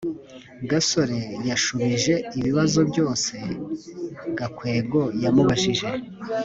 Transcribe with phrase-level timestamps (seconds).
[0.69, 1.19] gasore
[1.49, 3.33] yashubije ibibazo byose
[4.37, 5.87] gakwego yamubajije